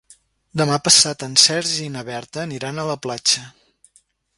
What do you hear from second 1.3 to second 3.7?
Sergi i na Berta aniran a la platja.